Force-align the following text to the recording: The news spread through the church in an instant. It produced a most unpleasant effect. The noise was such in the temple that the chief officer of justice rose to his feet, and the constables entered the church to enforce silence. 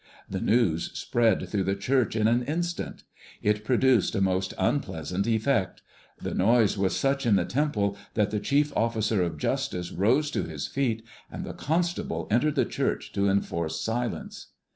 The 0.27 0.41
news 0.41 0.89
spread 0.97 1.47
through 1.47 1.65
the 1.65 1.75
church 1.75 2.15
in 2.15 2.27
an 2.27 2.41
instant. 2.45 3.03
It 3.43 3.63
produced 3.63 4.15
a 4.15 4.19
most 4.19 4.55
unpleasant 4.57 5.27
effect. 5.27 5.83
The 6.19 6.33
noise 6.33 6.75
was 6.75 6.95
such 6.97 7.27
in 7.27 7.35
the 7.35 7.45
temple 7.45 7.95
that 8.15 8.31
the 8.31 8.39
chief 8.39 8.75
officer 8.75 9.21
of 9.21 9.37
justice 9.37 9.91
rose 9.91 10.31
to 10.31 10.41
his 10.41 10.65
feet, 10.65 11.05
and 11.31 11.45
the 11.45 11.53
constables 11.53 12.29
entered 12.31 12.55
the 12.55 12.65
church 12.65 13.13
to 13.13 13.29
enforce 13.29 13.79
silence. 13.79 14.47